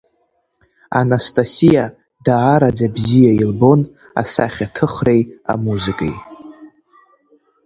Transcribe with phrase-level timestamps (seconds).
[0.99, 1.85] Анастасиа
[2.25, 3.81] даараӡа бзиа илбон
[4.19, 6.15] асахьаҭыхреи, амузыкеи.